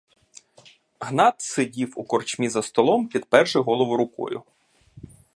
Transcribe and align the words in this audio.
Гнат 0.99 1.41
сидів 1.41 1.93
у 1.95 2.03
корчмі 2.03 2.49
за 2.49 2.61
столом, 2.63 3.07
підперши 3.07 3.59
голову 3.59 3.97
рукою. 3.97 4.43